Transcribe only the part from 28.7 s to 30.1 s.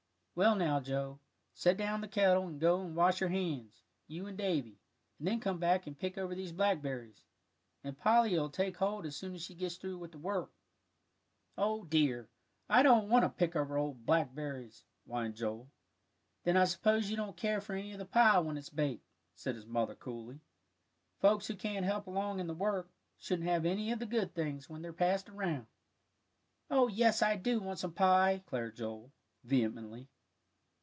Joel, vehemently.